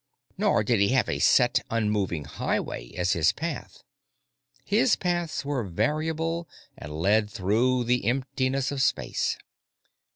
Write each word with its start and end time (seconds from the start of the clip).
Nor 0.35 0.63
did 0.63 0.79
he 0.79 0.87
have 0.93 1.07
a 1.07 1.19
set, 1.19 1.59
unmoving 1.69 2.25
highway 2.25 2.91
as 2.95 3.13
his 3.13 3.31
path; 3.31 3.83
his 4.65 4.95
paths 4.95 5.45
were 5.45 5.63
variable 5.63 6.49
and 6.75 6.91
led 6.91 7.29
through 7.29 7.83
the 7.83 8.05
emptiness 8.05 8.71
of 8.71 8.81
space. 8.81 9.37